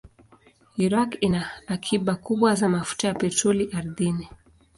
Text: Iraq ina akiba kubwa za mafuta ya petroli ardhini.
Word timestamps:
Iraq 0.85 1.09
ina 1.21 1.51
akiba 1.67 2.15
kubwa 2.15 2.55
za 2.55 2.69
mafuta 2.69 3.07
ya 3.07 3.13
petroli 3.13 3.69
ardhini. 3.73 4.29